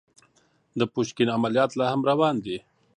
[0.79, 2.57] د پوشکين عمليات لا هم روان دي.